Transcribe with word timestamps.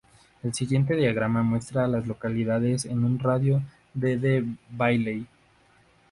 El 0.41 0.55
siguiente 0.55 0.95
diagrama 0.95 1.43
muestra 1.43 1.85
a 1.85 1.87
las 1.87 2.07
localidades 2.07 2.85
en 2.85 3.03
un 3.03 3.19
radio 3.19 3.61
de 3.93 4.17
de 4.17 4.43
Bailey. 4.71 5.27